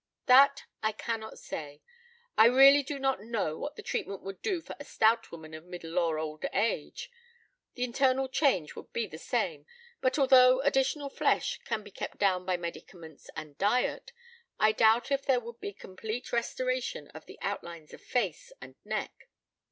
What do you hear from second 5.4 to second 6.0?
of middle